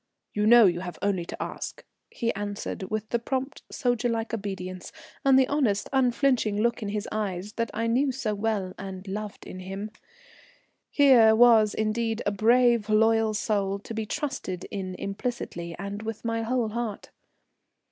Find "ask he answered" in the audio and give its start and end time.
1.39-2.89